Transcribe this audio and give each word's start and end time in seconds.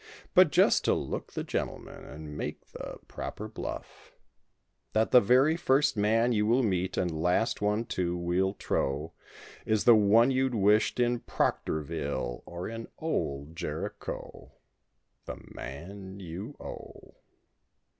But 0.33 0.49
just 0.51 0.83
to 0.85 0.95
look 0.95 1.33
the 1.33 1.43
gentleman 1.43 2.03
and 2.05 2.35
make 2.35 2.71
the 2.71 2.97
proper 3.07 3.47
bluff— 3.47 4.11
That 4.93 5.11
the 5.11 5.21
very 5.21 5.55
first 5.55 5.95
man 5.95 6.31
you 6.31 6.47
will 6.47 6.63
meet, 6.63 6.97
and 6.97 7.21
last 7.21 7.61
one 7.61 7.85
too, 7.85 8.17
we'll 8.17 8.55
trow, 8.55 9.13
Is 9.63 9.83
the 9.83 9.93
one 9.93 10.31
you'd 10.31 10.55
wished 10.55 10.99
in 10.99 11.19
Proctorville 11.19 12.41
or 12.47 12.67
in 12.67 12.87
old 12.97 13.55
Jericho— 13.55 14.53
The 15.25 15.37
man 15.53 16.19
you 16.19 16.55
owe? 16.59 17.17